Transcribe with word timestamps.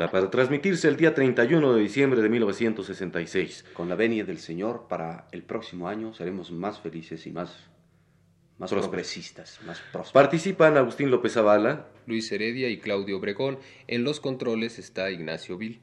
Española 0.00 0.10
para 0.10 0.30
transmitirse 0.30 0.88
el 0.88 0.96
día 0.96 1.14
31 1.14 1.74
de 1.74 1.80
diciembre 1.82 2.22
de 2.22 2.28
1966. 2.28 3.66
Con 3.74 3.88
la 3.88 3.96
venia 3.96 4.24
del 4.24 4.38
Señor, 4.38 4.86
para 4.88 5.26
el 5.32 5.42
próximo 5.42 5.88
año 5.88 6.14
seremos 6.14 6.50
más 6.50 6.80
felices 6.80 7.26
y 7.26 7.32
más, 7.32 7.54
más 8.58 8.70
progresistas, 8.70 9.60
más 9.66 9.78
prósperos. 9.92 10.12
Participan 10.12 10.76
Agustín 10.76 11.10
López 11.10 11.34
Zavala, 11.34 11.88
Luis 12.06 12.30
Heredia 12.32 12.68
y 12.68 12.78
Claudio 12.78 13.18
Obregón. 13.18 13.58
En 13.88 14.04
los 14.04 14.20
controles 14.20 14.78
está 14.78 15.10
Ignacio 15.10 15.58
Vil. 15.58 15.80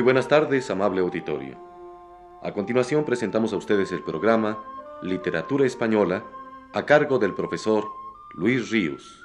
Muy 0.00 0.04
buenas 0.04 0.28
tardes, 0.28 0.70
amable 0.70 1.02
auditorio. 1.02 1.58
A 2.42 2.54
continuación 2.54 3.04
presentamos 3.04 3.52
a 3.52 3.58
ustedes 3.58 3.92
el 3.92 4.02
programa 4.02 4.58
Literatura 5.02 5.66
Española 5.66 6.24
a 6.72 6.86
cargo 6.86 7.18
del 7.18 7.34
profesor 7.34 7.86
Luis 8.32 8.70
Ríos. 8.70 9.22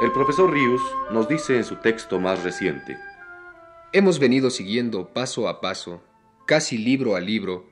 El 0.00 0.12
profesor 0.12 0.48
Ríos 0.52 0.80
nos 1.10 1.28
dice 1.28 1.56
en 1.56 1.64
su 1.64 1.74
texto 1.74 2.20
más 2.20 2.44
reciente, 2.44 2.96
Hemos 3.90 4.20
venido 4.20 4.48
siguiendo 4.48 5.08
paso 5.08 5.48
a 5.48 5.60
paso, 5.60 6.04
casi 6.46 6.78
libro 6.78 7.16
a 7.16 7.20
libro, 7.20 7.64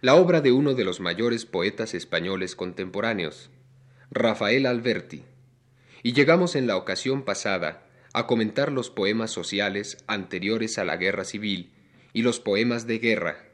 la 0.00 0.14
obra 0.14 0.40
de 0.40 0.52
uno 0.52 0.74
de 0.74 0.84
los 0.84 1.00
mayores 1.00 1.44
poetas 1.44 1.92
españoles 1.92 2.54
contemporáneos, 2.54 3.50
Rafael 4.12 4.64
Alberti 4.66 5.24
y 6.06 6.12
llegamos 6.12 6.54
en 6.54 6.68
la 6.68 6.76
ocasión 6.76 7.24
pasada 7.24 7.82
a 8.12 8.28
comentar 8.28 8.70
los 8.70 8.90
poemas 8.90 9.32
sociales 9.32 10.04
anteriores 10.06 10.78
a 10.78 10.84
la 10.84 10.96
guerra 10.96 11.24
civil 11.24 11.72
y 12.12 12.22
los 12.22 12.38
poemas 12.38 12.86
de 12.86 13.00
guerra. 13.00 13.46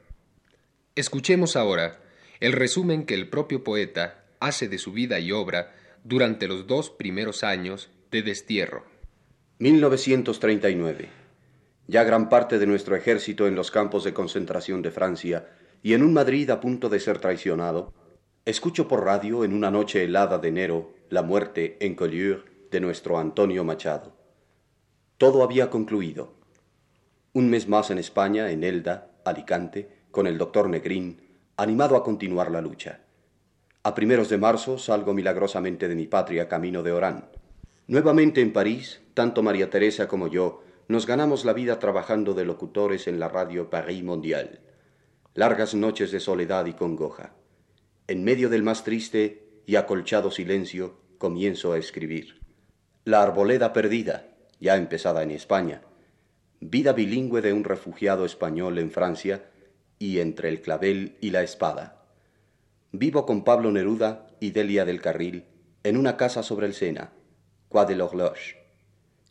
Escuchemos 0.93 1.55
ahora 1.55 1.99
el 2.41 2.51
resumen 2.51 3.07
que 3.07 3.15
el 3.15 3.27
propio 3.27 3.63
poeta 3.63 4.23
hace 4.39 4.67
de 4.67 4.77
su 4.77 4.91
vida 4.91 5.19
y 5.19 5.31
obra 5.31 5.73
durante 6.03 6.47
los 6.47 6.67
dos 6.67 6.91
primeros 6.91 7.43
años 7.43 7.89
de 8.11 8.21
destierro. 8.21 8.85
1939. 9.57 11.09
Ya 11.87 12.03
gran 12.03 12.29
parte 12.29 12.59
de 12.59 12.67
nuestro 12.67 12.95
ejército 12.95 13.47
en 13.47 13.55
los 13.55 13.71
campos 13.71 14.03
de 14.03 14.13
concentración 14.13 14.83
de 14.83 14.91
Francia 14.91 15.49
y 15.81 15.95
en 15.95 16.03
un 16.03 16.13
Madrid 16.13 16.47
a 16.51 16.59
punto 16.59 16.87
de 16.87 16.99
ser 16.99 17.17
traicionado, 17.17 17.95
escucho 18.45 18.87
por 18.87 19.03
radio 19.03 19.43
en 19.43 19.53
una 19.53 19.71
noche 19.71 20.03
helada 20.03 20.37
de 20.37 20.49
enero 20.49 20.93
la 21.13 21.21
muerte 21.21 21.77
en 21.79 21.93
Collioure 21.93 22.41
de 22.71 22.79
nuestro 22.79 23.19
Antonio 23.19 23.63
Machado. 23.63 24.15
Todo 25.19 25.43
había 25.43 25.69
concluido. 25.69 26.33
Un 27.33 27.51
mes 27.51 27.67
más 27.67 27.91
en 27.91 27.99
España, 27.99 28.49
en 28.49 28.63
Elda, 28.63 29.11
Alicante, 29.23 30.07
con 30.09 30.25
el 30.25 30.39
doctor 30.39 30.69
Negrín, 30.69 31.21
animado 31.55 31.97
a 31.97 32.03
continuar 32.03 32.49
la 32.49 32.61
lucha. 32.61 33.01
A 33.83 33.93
primeros 33.93 34.27
de 34.29 34.39
marzo 34.39 34.79
salgo 34.79 35.13
milagrosamente 35.13 35.87
de 35.87 35.93
mi 35.93 36.07
patria 36.07 36.47
camino 36.47 36.81
de 36.81 36.93
Orán. 36.93 37.29
Nuevamente 37.85 38.41
en 38.41 38.51
París, 38.51 39.01
tanto 39.13 39.43
María 39.43 39.69
Teresa 39.69 40.07
como 40.07 40.29
yo 40.29 40.63
nos 40.87 41.05
ganamos 41.05 41.45
la 41.45 41.53
vida 41.53 41.77
trabajando 41.77 42.33
de 42.33 42.45
locutores 42.45 43.07
en 43.07 43.19
la 43.19 43.29
radio 43.29 43.69
Paris 43.69 44.03
Mondial. 44.03 44.61
Largas 45.35 45.75
noches 45.75 46.11
de 46.11 46.19
soledad 46.19 46.65
y 46.65 46.73
congoja. 46.73 47.35
En 48.07 48.23
medio 48.23 48.49
del 48.49 48.63
más 48.63 48.83
triste 48.83 49.61
y 49.67 49.75
acolchado 49.75 50.31
silencio, 50.31 51.02
comienzo 51.23 51.71
a 51.71 51.77
escribir. 51.77 52.41
La 53.05 53.21
arboleda 53.21 53.71
perdida, 53.71 54.27
ya 54.59 54.75
empezada 54.75 55.23
en 55.23 55.31
España. 55.31 55.81
Vida 56.59 56.91
bilingüe 56.91 57.41
de 57.41 57.53
un 57.53 57.63
refugiado 57.63 58.25
español 58.25 58.77
en 58.77 58.91
Francia 58.91 59.41
y 59.99 60.19
entre 60.19 60.49
el 60.49 60.59
clavel 60.59 61.15
y 61.21 61.29
la 61.29 61.41
espada. 61.41 62.03
Vivo 62.91 63.25
con 63.25 63.45
Pablo 63.45 63.71
Neruda 63.71 64.27
y 64.41 64.51
Delia 64.51 64.83
del 64.83 64.99
Carril 64.99 65.45
en 65.85 65.95
una 65.95 66.17
casa 66.17 66.43
sobre 66.43 66.67
el 66.67 66.73
Sena, 66.73 67.13
Croix 67.69 67.87
de 67.87 67.95
l'Horloge. 67.95 68.57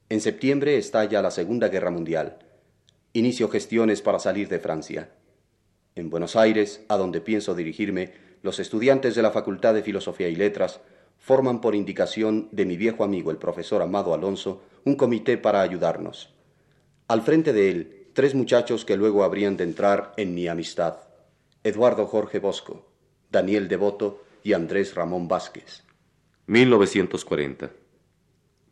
En 0.09 0.23
septiembre 0.23 0.79
estalla 0.79 1.21
la 1.21 1.31
Segunda 1.31 1.69
Guerra 1.69 1.91
Mundial. 1.91 2.39
Inicio 3.13 3.51
gestiones 3.51 4.01
para 4.01 4.19
salir 4.19 4.49
de 4.49 4.61
Francia. 4.61 5.11
En 5.95 6.09
Buenos 6.09 6.37
Aires, 6.37 6.87
a 6.89 6.97
donde 6.97 7.21
pienso 7.21 7.55
dirigirme, 7.55 8.15
los 8.41 8.61
estudiantes 8.61 9.15
de 9.15 9.21
la 9.21 9.31
Facultad 9.31 9.75
de 9.75 9.83
Filosofía 9.83 10.31
y 10.31 10.37
Letras 10.37 10.81
forman 11.23 11.61
por 11.61 11.77
indicación 11.77 12.49
de 12.51 12.67
mi 12.67 12.77
viejo 12.77 13.05
amigo 13.05 13.31
el 13.31 13.37
profesor 13.37 13.81
Amado 13.81 14.13
Alonso 14.13 14.61
un 14.85 14.97
comité 14.97 15.39
para 15.39 15.63
ayudarnos. 15.63 16.35
Al 17.07 17.23
frente 17.23 17.53
de 17.53 17.71
él, 17.71 18.09
tres 18.13 18.35
muchachos 18.35 18.85
que 18.85 18.97
luego 18.97 19.23
habrían 19.23 19.57
de 19.57 19.63
entrar 19.63 20.15
en 20.17 20.35
mi 20.35 20.49
amistad. 20.49 20.97
Eduardo 21.63 22.07
Jorge 22.07 22.41
Bosco, 22.41 22.91
Daniel 23.31 23.69
Devoto 23.69 24.25
y 24.43 24.53
Andrés 24.53 24.97
Ramón 24.97 25.29
Vázquez. 25.29 25.85
1940. 26.47 27.71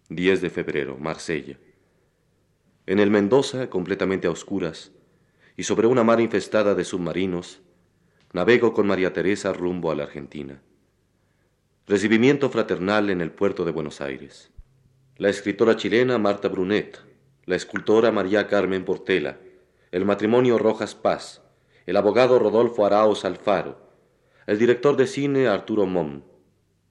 10 0.09 0.41
de 0.41 0.51
febrero, 0.51 0.97
Marsella. 0.99 1.57
En 2.87 2.99
el 2.99 3.11
Mendoza, 3.11 3.71
completamente 3.71 4.27
a 4.27 4.33
oscuras, 4.33 4.91
y 5.57 5.63
sobre 5.63 5.87
una 5.87 6.03
mar 6.03 6.21
infestada 6.21 6.75
de 6.75 6.85
submarinos, 6.85 7.61
navego 8.33 8.75
con 8.75 8.89
María 8.89 9.13
Teresa 9.13 9.53
rumbo 9.53 9.93
a 9.93 9.95
la 9.95 10.03
Argentina. 10.03 10.61
Recibimiento 11.91 12.51
fraternal 12.51 13.11
en 13.11 13.21
el 13.21 13.33
puerto 13.33 13.65
de 13.65 13.73
Buenos 13.73 14.01
Aires. 14.01 14.53
La 15.17 15.29
escritora 15.29 15.75
chilena 15.75 16.19
Marta 16.19 16.47
Brunet, 16.47 17.01
la 17.47 17.57
escultora 17.57 18.13
María 18.13 18.47
Carmen 18.47 18.85
Portela, 18.85 19.41
el 19.91 20.05
matrimonio 20.05 20.57
Rojas 20.57 20.95
Paz, 20.95 21.43
el 21.87 21.97
abogado 21.97 22.39
Rodolfo 22.39 22.87
Arauz 22.87 23.25
Alfaro, 23.25 23.91
el 24.47 24.57
director 24.57 24.97
de 24.97 25.09
cine 25.09 25.49
Arturo 25.49 25.85
Mom. 25.85 26.23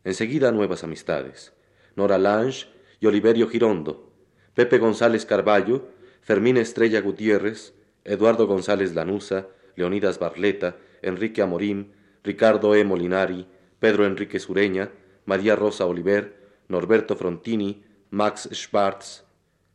Enseguida 0.04 0.52
nuevas 0.52 0.84
amistades. 0.84 1.54
Nora 1.96 2.18
Lange 2.18 2.68
y 3.00 3.06
Oliverio 3.06 3.48
Girondo, 3.48 4.12
Pepe 4.54 4.80
González 4.80 5.26
Carballo, 5.26 5.88
Fermín 6.20 6.58
Estrella 6.58 7.00
Gutiérrez, 7.00 7.74
Eduardo 8.04 8.48
González 8.48 8.94
Lanusa, 8.94 9.48
Leonidas 9.78 10.20
Barleta, 10.20 10.76
Enrique 11.02 11.42
Amorim, 11.42 11.94
Ricardo 12.22 12.76
E. 12.76 12.84
Molinari, 12.84 13.48
Pedro 13.80 14.06
Enrique 14.06 14.40
Sureña, 14.40 14.92
María 15.26 15.56
Rosa 15.56 15.86
Oliver, 15.86 16.38
Norberto 16.68 17.16
Frontini, 17.16 17.84
Max 18.12 18.50
Schwartz, 18.52 19.24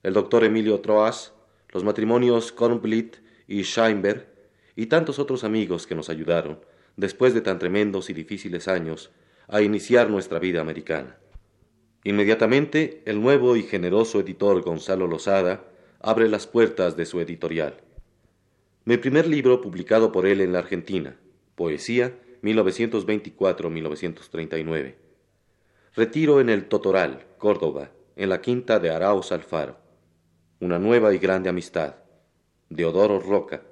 el 0.03 0.13
doctor 0.13 0.45
Emilio 0.45 0.81
Troas, 0.81 1.33
los 1.71 1.85
matrimonios 1.85 2.53
Kornblit 2.53 3.17
y 3.49 3.63
Scheinberg, 3.63 4.27
y 4.77 4.87
tantos 4.87 5.19
otros 5.19 5.45
amigos 5.45 5.87
que 5.87 5.95
nos 5.95 6.11
ayudaron, 6.11 6.61
después 6.97 7.35
de 7.35 7.41
tan 7.41 7.59
tremendos 7.59 8.11
y 8.11 8.13
difíciles 8.13 8.69
años, 8.69 9.11
a 9.49 9.63
iniciar 9.63 10.11
nuestra 10.11 10.39
vida 10.39 10.61
americana. 10.61 11.19
Inmediatamente, 12.05 13.03
el 13.07 13.21
nuevo 13.21 13.57
y 13.57 13.63
generoso 13.63 14.21
editor 14.21 14.63
Gonzalo 14.63 15.07
Lozada 15.07 15.65
abre 16.01 16.29
las 16.29 16.47
puertas 16.47 16.97
de 16.97 17.07
su 17.07 17.21
editorial. 17.21 17.79
Mi 18.85 18.99
primer 18.99 19.27
libro 19.27 19.63
publicado 19.63 20.13
por 20.13 20.27
él 20.27 20.43
en 20.43 20.53
la 20.53 20.59
Argentina, 20.59 21.17
Poesía, 21.55 22.19
1924-1939. 22.45 24.95
Retiro 25.97 26.41
en 26.41 26.51
el 26.51 26.67
Totoral, 26.67 27.27
Córdoba, 27.39 27.91
en 28.17 28.29
la 28.29 28.41
quinta 28.41 28.79
de 28.79 28.91
Arauz 28.91 29.33
Alfaro. 29.33 29.79
Una 30.61 30.79
nueva 30.79 31.13
y 31.15 31.19
grande 31.19 31.49
amistad. 31.49 31.97
Deodoro 32.69 33.19
Roca. 33.19 33.63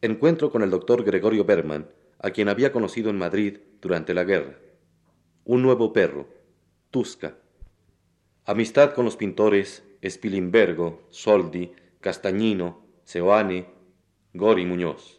Encuentro 0.00 0.50
con 0.50 0.62
el 0.62 0.70
doctor 0.70 1.04
Gregorio 1.04 1.44
Berman, 1.44 1.90
a 2.18 2.30
quien 2.30 2.48
había 2.48 2.72
conocido 2.72 3.10
en 3.10 3.18
Madrid 3.18 3.58
durante 3.80 4.14
la 4.14 4.24
guerra. 4.24 4.58
Un 5.44 5.62
nuevo 5.62 5.92
perro, 5.92 6.26
Tusca. 6.90 7.36
Amistad 8.44 8.94
con 8.94 9.04
los 9.04 9.16
pintores 9.16 9.84
Spilimbergo, 10.02 11.02
Soldi, 11.10 11.72
Castañino, 12.00 12.82
Seoane, 13.04 13.66
Gori 14.32 14.64
Muñoz. 14.64 15.17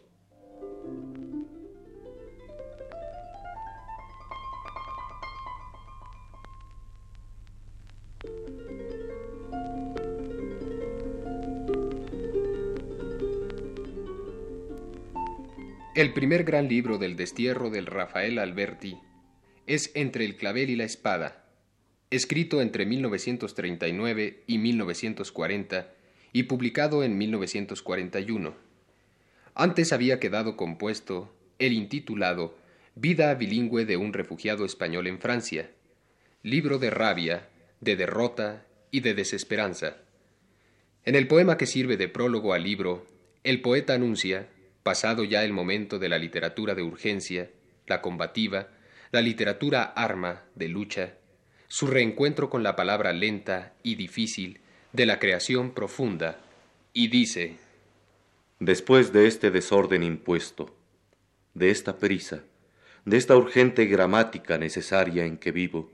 El 16.00 16.14
primer 16.14 16.44
gran 16.44 16.66
libro 16.66 16.96
del 16.96 17.14
destierro 17.14 17.68
del 17.68 17.84
Rafael 17.84 18.38
Alberti 18.38 18.96
es 19.66 19.90
Entre 19.92 20.24
el 20.24 20.38
clavel 20.38 20.70
y 20.70 20.76
la 20.76 20.84
espada, 20.84 21.44
escrito 22.08 22.62
entre 22.62 22.86
1939 22.86 24.44
y 24.46 24.56
1940 24.56 25.92
y 26.32 26.44
publicado 26.44 27.04
en 27.04 27.18
1941. 27.18 28.54
Antes 29.54 29.92
había 29.92 30.18
quedado 30.18 30.56
compuesto 30.56 31.34
el 31.58 31.74
intitulado 31.74 32.56
Vida 32.94 33.34
bilingüe 33.34 33.84
de 33.84 33.98
un 33.98 34.14
refugiado 34.14 34.64
español 34.64 35.06
en 35.06 35.18
Francia, 35.18 35.70
libro 36.42 36.78
de 36.78 36.88
rabia, 36.88 37.50
de 37.82 37.96
derrota 37.96 38.64
y 38.90 39.00
de 39.00 39.12
desesperanza. 39.12 39.98
En 41.04 41.14
el 41.14 41.28
poema 41.28 41.58
que 41.58 41.66
sirve 41.66 41.98
de 41.98 42.08
prólogo 42.08 42.54
al 42.54 42.64
libro, 42.64 43.06
el 43.44 43.60
poeta 43.60 43.92
anuncia, 43.92 44.48
pasado 44.82 45.24
ya 45.24 45.44
el 45.44 45.52
momento 45.52 45.98
de 45.98 46.08
la 46.08 46.18
literatura 46.18 46.74
de 46.74 46.82
urgencia, 46.82 47.50
la 47.86 48.00
combativa, 48.00 48.68
la 49.12 49.20
literatura 49.20 49.82
arma 49.82 50.42
de 50.54 50.68
lucha, 50.68 51.14
su 51.68 51.86
reencuentro 51.86 52.50
con 52.50 52.62
la 52.62 52.76
palabra 52.76 53.12
lenta 53.12 53.74
y 53.82 53.94
difícil 53.94 54.60
de 54.92 55.06
la 55.06 55.18
creación 55.18 55.72
profunda, 55.72 56.40
y 56.92 57.08
dice, 57.08 57.56
Después 58.58 59.12
de 59.12 59.26
este 59.26 59.50
desorden 59.50 60.02
impuesto, 60.02 60.74
de 61.54 61.70
esta 61.70 61.98
prisa, 61.98 62.42
de 63.04 63.16
esta 63.16 63.36
urgente 63.36 63.86
gramática 63.86 64.58
necesaria 64.58 65.24
en 65.24 65.38
que 65.38 65.52
vivo, 65.52 65.90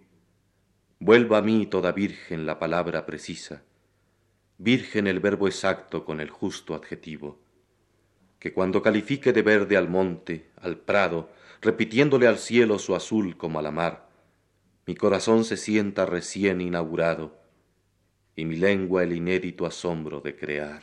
vuelva 0.98 1.38
a 1.38 1.42
mí 1.42 1.66
toda 1.66 1.92
virgen 1.92 2.46
la 2.46 2.58
palabra 2.58 3.06
precisa, 3.06 3.62
virgen 4.58 5.06
el 5.06 5.20
verbo 5.20 5.46
exacto 5.46 6.04
con 6.04 6.20
el 6.20 6.30
justo 6.30 6.74
adjetivo, 6.74 7.38
que 8.38 8.52
cuando 8.52 8.82
califique 8.82 9.32
de 9.32 9.42
verde 9.42 9.76
al 9.76 9.88
monte, 9.88 10.46
al 10.56 10.78
prado, 10.78 11.30
repitiéndole 11.60 12.26
al 12.26 12.38
cielo 12.38 12.78
su 12.78 12.94
azul 12.94 13.36
como 13.36 13.58
a 13.58 13.62
la 13.62 13.70
mar, 13.70 14.08
mi 14.86 14.94
corazón 14.94 15.44
se 15.44 15.56
sienta 15.56 16.06
recién 16.06 16.60
inaugurado 16.60 17.36
y 18.36 18.44
mi 18.44 18.56
lengua 18.56 19.02
el 19.02 19.14
inédito 19.14 19.66
asombro 19.66 20.20
de 20.20 20.36
crear. 20.36 20.82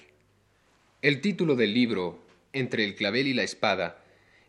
El 1.01 1.21
título 1.21 1.55
del 1.55 1.73
libro, 1.73 2.23
Entre 2.51 2.83
el 2.83 2.95
clavel 2.95 3.27
y 3.27 3.33
la 3.33 3.43
espada, 3.43 4.03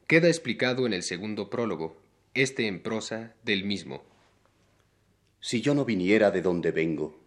queda 0.06 0.28
explicado 0.28 0.86
en 0.86 0.92
el 0.92 1.02
segundo 1.02 1.50
prólogo, 1.50 1.96
este 2.34 2.66
en 2.66 2.82
prosa 2.82 3.34
del 3.44 3.64
mismo. 3.64 4.04
Si 5.40 5.60
yo 5.60 5.74
no 5.74 5.84
viniera 5.84 6.30
de 6.30 6.42
donde 6.42 6.72
vengo, 6.72 7.23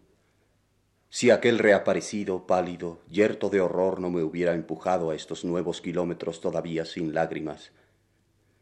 si 1.10 1.32
aquel 1.32 1.60
reaparecido, 1.60 2.46
pálido, 2.46 3.00
yerto 3.10 3.50
de 3.50 3.62
horror 3.62 4.00
no 4.00 4.10
me 4.10 4.24
hubiera 4.24 4.54
empujado 4.54 5.12
a 5.12 5.16
estos 5.16 5.46
nuevos 5.46 5.82
kilómetros 5.82 6.42
todavía 6.42 6.86
sin 6.86 7.14
lágrimas, 7.14 7.72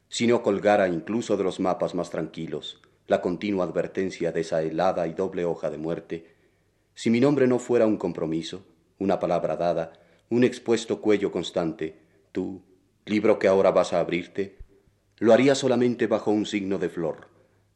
si 0.08 0.28
no 0.28 0.44
colgara 0.44 0.88
incluso 0.88 1.38
de 1.38 1.44
los 1.44 1.60
mapas 1.60 1.96
más 1.96 2.10
tranquilos 2.10 2.82
la 3.08 3.22
continua 3.22 3.66
advertencia 3.66 4.32
de 4.32 4.42
esa 4.42 4.64
helada 4.64 5.08
y 5.08 5.14
doble 5.14 5.46
hoja 5.46 5.70
de 5.70 5.78
muerte, 5.78 6.36
si 6.96 7.10
mi 7.10 7.20
nombre 7.20 7.48
no 7.48 7.60
fuera 7.60 7.86
un 7.86 7.98
compromiso, 7.98 8.66
una 8.98 9.20
palabra 9.20 9.58
dada, 9.58 9.94
un 10.30 10.44
expuesto 10.44 11.02
cuello 11.02 11.32
constante, 11.32 12.00
tú, 12.32 12.64
libro 13.06 13.38
que 13.38 13.48
ahora 13.48 13.72
vas 13.72 13.94
a 13.94 14.00
abrirte, 14.00 14.58
lo 15.18 15.34
haría 15.34 15.54
solamente 15.54 16.08
bajo 16.08 16.32
un 16.32 16.46
signo 16.46 16.80
de 16.80 16.90
flor, 16.90 17.28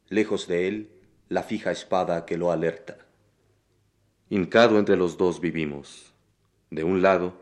lejos 0.07 0.47
de 0.47 0.67
él 0.67 0.91
la 1.27 1.43
fija 1.43 1.71
espada 1.71 2.25
que 2.25 2.37
lo 2.37 2.51
alerta. 2.51 3.08
Hincado 4.31 4.77
entre 4.77 4.95
los 4.95 5.17
dos 5.17 5.41
vivimos. 5.41 6.13
De 6.69 6.83
un 6.83 7.01
lado, 7.01 7.33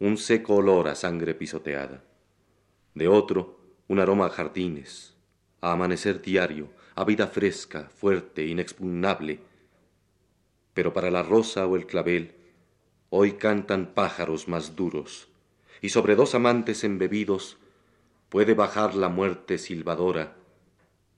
un 0.00 0.16
seco 0.16 0.56
olor 0.56 0.88
a 0.88 0.96
sangre 0.96 1.34
pisoteada. 1.34 2.02
De 2.94 3.06
otro, 3.06 3.60
un 3.86 4.00
aroma 4.00 4.26
a 4.26 4.30
jardines, 4.30 5.14
a 5.60 5.70
amanecer 5.70 6.20
diario, 6.20 6.68
a 6.96 7.04
vida 7.04 7.28
fresca, 7.28 7.88
fuerte, 7.94 8.44
inexpugnable. 8.44 9.38
Pero 10.74 10.92
para 10.92 11.12
la 11.12 11.22
rosa 11.22 11.64
o 11.64 11.76
el 11.76 11.86
clavel, 11.86 12.34
hoy 13.10 13.34
cantan 13.34 13.94
pájaros 13.94 14.48
más 14.48 14.74
duros, 14.74 15.28
y 15.80 15.90
sobre 15.90 16.16
dos 16.16 16.34
amantes 16.34 16.82
embebidos 16.82 17.58
puede 18.30 18.54
bajar 18.54 18.96
la 18.96 19.08
muerte 19.08 19.58
silbadora 19.58 20.34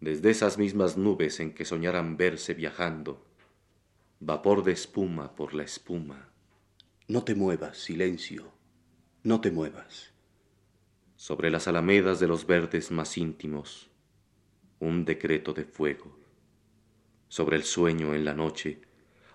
desde 0.01 0.31
esas 0.31 0.59
mismas 0.59 0.99
nubes 0.99 1.41
en 1.41 1.55
que 1.55 1.65
soñaran 1.65 2.17
verse 2.19 2.53
viajando, 2.53 3.25
vapor 4.21 4.65
de 4.65 4.73
espuma 4.73 5.37
por 5.37 5.55
la 5.55 5.63
espuma. 5.63 6.29
No 7.07 7.23
te 7.23 7.37
muevas, 7.37 7.79
silencio, 7.79 8.53
no 9.23 9.41
te 9.41 9.53
muevas. 9.53 10.13
Sobre 11.15 11.51
las 11.51 11.69
alamedas 11.69 12.19
de 12.19 12.27
los 12.27 12.47
verdes 12.47 12.91
más 12.91 13.17
íntimos, 13.17 13.91
un 14.81 15.05
decreto 15.05 15.53
de 15.53 15.65
fuego. 15.65 16.19
Sobre 17.29 17.57
el 17.57 17.63
sueño 17.63 18.15
en 18.15 18.25
la 18.25 18.35
noche, 18.35 18.81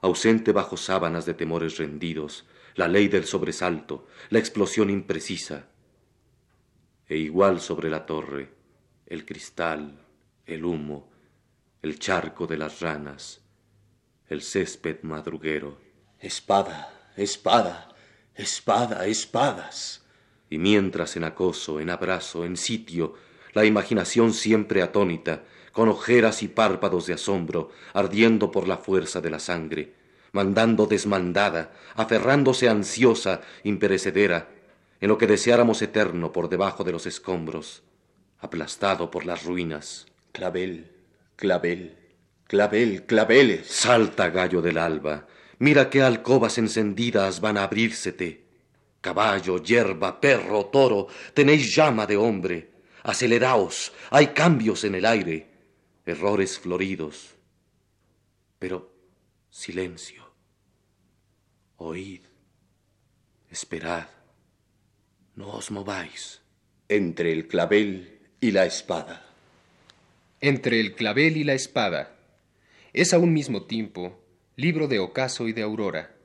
ausente 0.01 0.51
bajo 0.51 0.75
sábanas 0.75 1.25
de 1.25 1.33
temores 1.33 1.77
rendidos, 1.77 2.45
la 2.75 2.89
ley 2.89 3.07
del 3.07 3.23
sobresalto, 3.23 4.07
la 4.29 4.39
explosión 4.39 4.89
imprecisa. 4.89 5.69
E 7.07 7.17
igual 7.17 7.61
sobre 7.61 7.89
la 7.89 8.05
torre, 8.05 8.49
el 9.05 9.25
cristal, 9.25 10.05
el 10.45 10.65
humo, 10.65 11.09
el 11.81 11.99
charco 11.99 12.47
de 12.47 12.57
las 12.57 12.81
ranas, 12.81 13.42
el 14.27 14.41
césped 14.41 15.03
madruguero. 15.03 15.77
Espada, 16.19 17.11
espada, 17.15 17.89
espada, 18.35 19.05
espadas. 19.05 20.03
Y 20.49 20.57
mientras 20.57 21.15
en 21.15 21.23
acoso, 21.23 21.79
en 21.79 21.89
abrazo, 21.89 22.45
en 22.45 22.57
sitio, 22.57 23.15
la 23.53 23.65
imaginación 23.65 24.33
siempre 24.33 24.81
atónita, 24.81 25.43
con 25.71 25.89
ojeras 25.89 26.43
y 26.43 26.47
párpados 26.47 27.07
de 27.07 27.13
asombro, 27.13 27.71
ardiendo 27.93 28.51
por 28.51 28.67
la 28.67 28.77
fuerza 28.77 29.21
de 29.21 29.29
la 29.29 29.39
sangre, 29.39 29.93
mandando 30.31 30.85
desmandada, 30.85 31.73
aferrándose 31.95 32.69
ansiosa, 32.69 33.41
imperecedera, 33.63 34.49
en 35.01 35.09
lo 35.09 35.17
que 35.17 35.27
deseáramos 35.27 35.81
eterno 35.81 36.31
por 36.31 36.49
debajo 36.49 36.83
de 36.83 36.91
los 36.91 37.05
escombros, 37.05 37.83
aplastado 38.39 39.11
por 39.11 39.25
las 39.25 39.43
ruinas. 39.43 40.05
Clavel, 40.31 40.91
clavel, 41.35 41.97
clavel, 42.47 43.05
claveles. 43.05 43.67
Salta, 43.67 44.29
gallo 44.29 44.61
del 44.61 44.77
alba, 44.77 45.27
mira 45.59 45.89
qué 45.89 46.01
alcobas 46.01 46.57
encendidas 46.57 47.41
van 47.41 47.57
a 47.57 47.63
abrírsete. 47.63 48.43
Caballo, 49.01 49.61
hierba, 49.61 50.21
perro, 50.21 50.67
toro, 50.67 51.07
tenéis 51.33 51.75
llama 51.75 52.05
de 52.05 52.15
hombre. 52.15 52.71
Aceleraos, 53.03 53.91
hay 54.11 54.27
cambios 54.27 54.85
en 54.85 54.95
el 54.95 55.05
aire, 55.05 55.49
errores 56.05 56.57
floridos. 56.57 57.35
Pero 58.59 58.93
silencio. 59.49 60.23
Oíd, 61.75 62.21
esperad, 63.49 64.07
no 65.35 65.49
os 65.49 65.69
mováis. 65.69 66.41
Entre 66.87 67.33
el 67.33 67.47
clavel 67.47 68.21
y 68.39 68.51
la 68.51 68.65
espada. 68.65 69.25
Entre 70.39 70.79
el 70.79 70.95
clavel 70.95 71.37
y 71.37 71.43
la 71.43 71.53
espada. 71.53 72.12
Es 72.93 73.11
a 73.11 73.17
un 73.17 73.33
mismo 73.33 73.63
tiempo 73.63 74.23
libro 74.55 74.87
de 74.87 74.99
ocaso 74.99 75.47
y 75.47 75.53
de 75.53 75.63
aurora. 75.63 76.15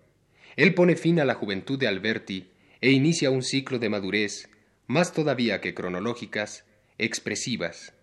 Él 0.54 0.74
pone 0.74 0.96
fin 0.96 1.18
a 1.18 1.24
la 1.24 1.32
juventud 1.34 1.78
de 1.78 1.88
Alberti 1.88 2.50
e 2.82 2.90
inicia 2.90 3.30
un 3.30 3.42
ciclo 3.42 3.78
de 3.78 3.88
madurez, 3.88 4.50
más 4.86 5.14
todavía 5.14 5.62
que 5.62 5.72
cronológicas, 5.72 6.66
expresivas. 6.98 7.94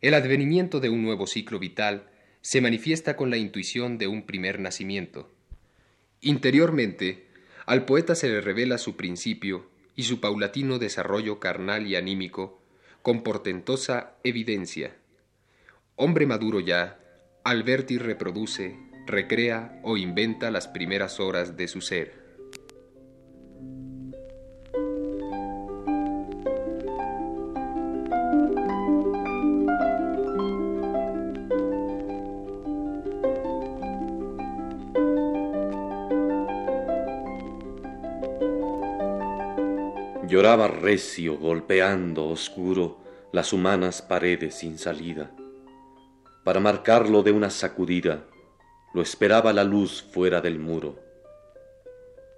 El 0.00 0.14
advenimiento 0.14 0.80
de 0.80 0.88
un 0.88 1.04
nuevo 1.04 1.28
ciclo 1.28 1.60
vital 1.60 2.10
se 2.40 2.60
manifiesta 2.60 3.14
con 3.14 3.30
la 3.30 3.36
intuición 3.36 3.98
de 3.98 4.08
un 4.08 4.26
primer 4.26 4.58
nacimiento. 4.58 5.30
Interiormente, 6.20 7.28
al 7.66 7.84
poeta 7.84 8.16
se 8.16 8.28
le 8.28 8.40
revela 8.40 8.78
su 8.78 8.96
principio 8.96 9.70
y 9.94 10.02
su 10.02 10.18
paulatino 10.18 10.80
desarrollo 10.80 11.38
carnal 11.38 11.86
y 11.86 11.94
anímico 11.94 12.60
con 13.02 13.22
portentosa 13.22 14.16
evidencia. 14.24 14.96
Hombre 15.94 16.26
maduro 16.26 16.58
ya, 16.58 16.98
Alberti 17.44 17.98
reproduce, 17.98 18.78
recrea 19.04 19.80
o 19.82 19.96
inventa 19.96 20.52
las 20.52 20.68
primeras 20.68 21.18
horas 21.18 21.56
de 21.56 21.66
su 21.66 21.80
ser. 21.80 22.22
Lloraba 40.28 40.68
recio, 40.68 41.36
golpeando 41.38 42.28
oscuro 42.28 42.98
las 43.32 43.52
humanas 43.52 44.00
paredes 44.00 44.54
sin 44.54 44.78
salida. 44.78 45.32
Para 46.44 46.60
marcarlo 46.60 47.22
de 47.22 47.32
una 47.32 47.50
sacudida, 47.50 48.24
lo 48.94 49.02
esperaba 49.02 49.52
la 49.52 49.64
luz 49.64 50.02
fuera 50.02 50.40
del 50.40 50.58
muro. 50.58 50.98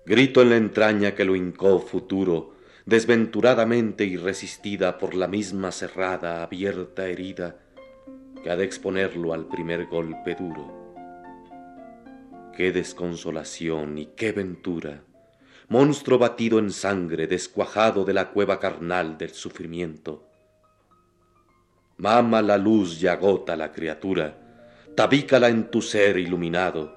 Grito 0.06 0.42
en 0.42 0.50
la 0.50 0.56
entraña 0.56 1.14
que 1.14 1.24
lo 1.24 1.34
hincó 1.34 1.80
futuro, 1.80 2.54
desventuradamente 2.84 4.04
irresistida 4.04 4.98
por 4.98 5.14
la 5.14 5.26
misma 5.26 5.72
cerrada, 5.72 6.42
abierta 6.42 7.06
herida 7.06 7.56
que 8.42 8.50
ha 8.50 8.56
de 8.56 8.64
exponerlo 8.64 9.32
al 9.32 9.46
primer 9.46 9.86
golpe 9.86 10.34
duro. 10.34 10.94
Qué 12.54 12.72
desconsolación 12.72 13.98
y 13.98 14.06
qué 14.06 14.32
ventura 14.32 15.02
monstruo 15.68 16.18
batido 16.18 16.58
en 16.58 16.70
sangre, 16.70 17.26
descuajado 17.26 18.04
de 18.04 18.12
la 18.12 18.30
cueva 18.30 18.60
carnal 18.60 19.16
del 19.18 19.30
sufrimiento. 19.30 20.28
Mama 21.96 22.42
la 22.42 22.58
luz 22.58 23.00
y 23.02 23.06
agota 23.06 23.54
la 23.56 23.70
criatura, 23.70 24.36
tabícala 24.96 25.48
en 25.48 25.70
tu 25.70 25.80
ser 25.80 26.18
iluminado, 26.18 26.92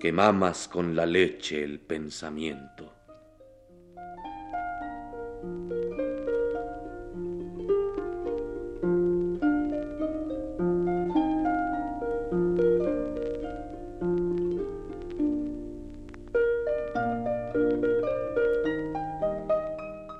que 0.00 0.12
mamas 0.12 0.66
con 0.66 0.96
la 0.96 1.06
leche 1.06 1.62
el 1.62 1.78
pensamiento. 1.78 2.92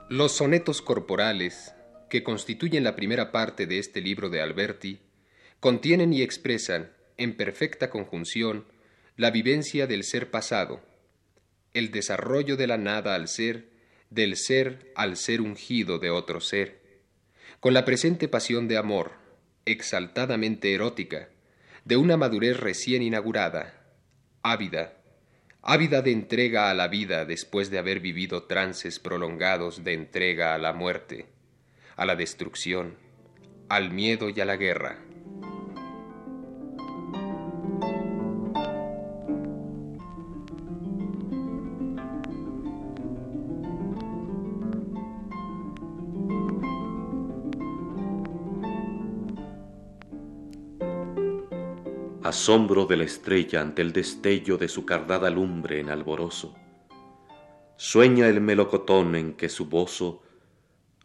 Los 0.09 0.33
sonetos 0.33 0.81
corporales, 0.81 1.76
que 2.17 2.23
constituyen 2.23 2.83
la 2.83 2.97
primera 2.97 3.31
parte 3.31 3.67
de 3.67 3.79
este 3.79 4.01
libro 4.01 4.31
de 4.31 4.41
Alberti, 4.41 5.01
contienen 5.61 6.15
y 6.15 6.23
expresan, 6.23 6.91
en 7.19 7.37
perfecta 7.37 7.91
conjunción, 7.91 8.65
la 9.19 9.31
vivencia 9.31 9.87
del 9.87 10.03
ser 10.03 10.31
pasado, 10.31 10.81
el 11.75 11.91
desarrollo 11.91 12.57
de 12.57 12.69
la 12.69 12.79
nada 12.79 13.15
al 13.15 13.29
ser, 13.29 13.69
del 14.09 14.39
ser 14.39 14.93
al 14.95 15.19
ser 15.19 15.43
ungido 15.43 15.99
de 15.99 16.09
otro 16.09 16.41
ser, 16.41 16.81
con 17.61 17.75
la 17.75 17.85
presente 17.85 18.29
pasión 18.29 18.67
de 18.67 18.79
amor, 18.79 19.13
exaltadamente 19.67 20.73
erótica, 20.73 21.29
de 21.85 21.99
una 21.99 22.17
madurez 22.17 22.59
recién 22.59 23.03
inaugurada, 23.03 23.93
ávida, 24.41 24.97
ávida 25.61 26.01
de 26.01 26.13
entrega 26.13 26.71
a 26.71 26.75
la 26.75 26.89
vida 26.89 27.27
después 27.27 27.69
de 27.69 27.77
haber 27.77 28.01
vivido 28.01 28.45
trances 28.45 29.01
prolongados 29.01 29.85
de 29.85 29.93
entrega 29.93 30.55
a 30.55 30.59
la 30.59 30.73
muerte, 30.73 31.36
a 31.97 32.05
la 32.05 32.15
destrucción, 32.15 32.97
al 33.69 33.91
miedo 33.91 34.29
y 34.29 34.41
a 34.41 34.45
la 34.45 34.57
guerra. 34.57 35.07
asombro 52.27 52.87
de 52.87 52.97
la 52.97 53.05
estrella 53.05 53.61
ante 53.61 53.83
el 53.83 53.93
destello 53.93 54.59
de 54.59 54.69
su 54.69 54.85
cardada 54.85 55.31
lumbre 55.31 55.81
en 55.81 55.91
alborozo. 55.91 56.55
Sueña 57.77 58.27
el 58.29 58.41
melocotón 58.41 59.15
en 59.15 59.35
que 59.35 59.49
su 59.49 59.67
bozo 59.67 60.23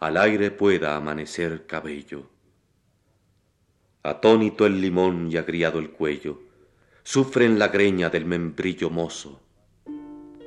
al 0.01 0.17
aire 0.17 0.49
pueda 0.49 0.95
amanecer 0.95 1.67
cabello. 1.67 2.27
Atónito 4.01 4.65
el 4.65 4.81
limón 4.81 5.31
y 5.31 5.37
agriado 5.37 5.77
el 5.77 5.91
cuello, 5.91 6.41
sufre 7.03 7.45
en 7.45 7.59
la 7.59 7.67
greña 7.67 8.09
del 8.09 8.25
membrillo 8.25 8.89
mozo, 8.89 9.39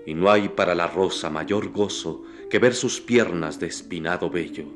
y 0.05 0.13
no 0.13 0.29
hay 0.29 0.49
para 0.49 0.75
la 0.75 0.89
rosa 0.89 1.31
mayor 1.31 1.71
gozo 1.71 2.25
que 2.51 2.59
ver 2.59 2.75
sus 2.75 3.01
piernas 3.01 3.61
de 3.61 3.69
espinado 3.69 4.29
vello. 4.29 4.67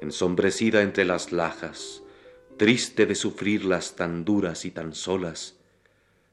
Ensombrecida 0.00 0.80
entre 0.80 1.04
las 1.04 1.30
lajas, 1.30 2.02
triste 2.56 3.04
de 3.04 3.14
sufrirlas 3.14 3.96
tan 3.96 4.24
duras 4.24 4.64
y 4.64 4.70
tan 4.70 4.94
solas, 4.94 5.58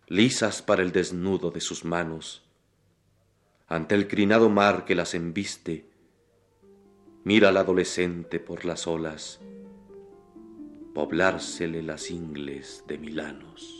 lisas 0.08 0.62
para 0.62 0.84
el 0.84 0.94
desnudo 0.94 1.52
de 1.52 1.60
sus 1.60 1.84
manos. 1.84 2.44
Ante 3.68 3.94
el 3.94 4.08
crinado 4.08 4.50
mar 4.50 4.86
que 4.86 4.96
las 4.96 5.14
embiste, 5.16 5.91
mira 7.24 7.50
al 7.50 7.58
adolescente 7.58 8.40
por 8.40 8.66
las 8.66 8.88
olas, 8.88 9.40
poblársele 10.94 11.84
las 11.84 12.10
ingles 12.10 12.84
de 12.88 12.98
Milanos. 12.98 13.78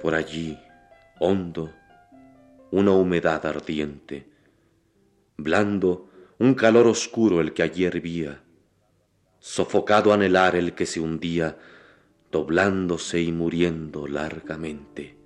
Por 0.00 0.14
allí, 0.14 0.58
hondo, 1.18 1.70
una 2.70 2.92
humedad 2.92 3.44
ardiente, 3.44 4.29
blando, 5.42 6.08
un 6.38 6.54
calor 6.54 6.86
oscuro 6.86 7.40
el 7.40 7.52
que 7.52 7.62
ayer 7.62 8.00
vía, 8.00 8.42
sofocado 9.38 10.12
anhelar 10.12 10.56
el 10.56 10.74
que 10.74 10.86
se 10.86 11.00
hundía, 11.00 11.58
doblándose 12.30 13.20
y 13.20 13.32
muriendo 13.32 14.06
largamente. 14.06 15.16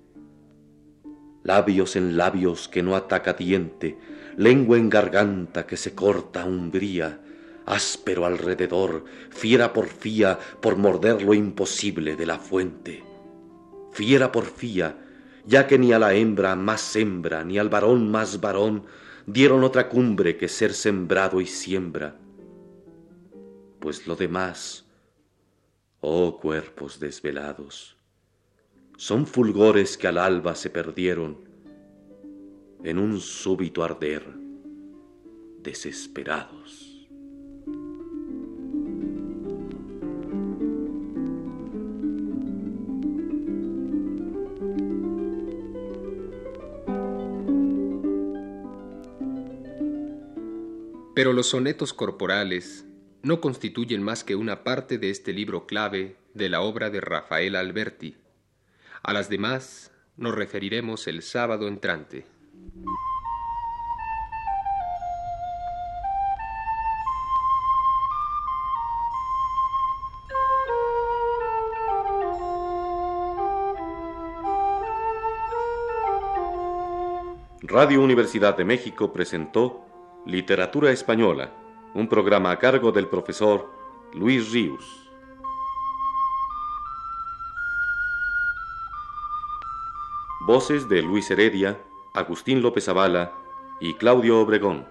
Labios 1.43 1.95
en 1.95 2.17
labios 2.17 2.67
que 2.67 2.81
no 2.81 2.95
ataca 2.95 3.33
diente, 3.33 3.97
lengua 4.35 4.77
en 4.77 4.89
garganta 4.89 5.67
que 5.67 5.77
se 5.77 5.93
corta 5.93 6.45
umbría, 6.45 7.21
áspero 7.65 8.25
alrededor, 8.25 9.05
fiera 9.29 9.73
porfía 9.73 10.39
por 10.61 10.77
morder 10.77 11.21
lo 11.21 11.33
imposible 11.33 12.15
de 12.15 12.25
la 12.25 12.39
fuente 12.39 13.15
fiera 13.95 14.29
porfía, 14.29 14.97
ya 15.45 15.67
que 15.67 15.79
ni 15.79 15.93
a 15.93 15.99
la 15.99 16.13
hembra 16.13 16.57
más 16.57 16.95
hembra, 16.97 17.45
ni 17.45 17.57
al 17.57 17.69
varón 17.69 18.11
más 18.11 18.41
varón, 18.41 18.83
dieron 19.25 19.63
otra 19.63 19.89
cumbre 19.89 20.37
que 20.37 20.47
ser 20.47 20.73
sembrado 20.73 21.41
y 21.41 21.45
siembra. 21.45 22.15
Pues 23.79 24.07
lo 24.07 24.15
demás, 24.15 24.85
oh 26.01 26.39
cuerpos 26.39 26.99
desvelados, 26.99 27.97
son 28.97 29.27
fulgores 29.27 29.97
que 29.97 30.07
al 30.07 30.17
alba 30.17 30.55
se 30.55 30.69
perdieron 30.69 31.37
en 32.83 32.99
un 32.99 33.19
súbito 33.19 33.83
arder, 33.83 34.23
desesperados. 35.61 36.94
Pero 51.25 51.33
los 51.33 51.47
sonetos 51.47 51.91
corporales 51.91 52.85
no 53.23 53.41
constituyen 53.41 54.03
más 54.03 54.23
que 54.23 54.35
una 54.35 54.63
parte 54.63 54.99
de 54.99 55.09
este 55.09 55.33
libro 55.33 55.65
clave 55.65 56.17
de 56.35 56.49
la 56.49 56.61
obra 56.61 56.91
de 56.91 57.01
Rafael 57.01 57.55
Alberti. 57.55 58.15
A 59.01 59.11
las 59.11 59.27
demás 59.27 59.91
nos 60.17 60.35
referiremos 60.35 61.07
el 61.07 61.23
sábado 61.23 61.67
entrante. 61.67 62.27
Radio 77.63 78.03
Universidad 78.03 78.55
de 78.55 78.65
México 78.65 79.11
presentó 79.11 79.85
Literatura 80.25 80.89
Española, 80.89 81.51
un 81.93 82.07
programa 82.07 82.49
a 82.49 82.57
cargo 82.57 82.91
del 82.91 83.07
profesor 83.07 83.69
Luis 84.11 84.51
Ríos. 84.51 85.07
Voces 90.47 90.89
de 90.89 91.03
Luis 91.03 91.29
Heredia, 91.29 91.79
Agustín 92.15 92.63
López 92.63 92.89
Avala 92.89 93.33
y 93.79 93.93
Claudio 93.93 94.39
Obregón. 94.39 94.87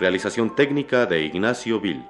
Realización 0.00 0.56
técnica 0.56 1.04
de 1.04 1.24
Ignacio 1.24 1.78
Vil. 1.78 2.06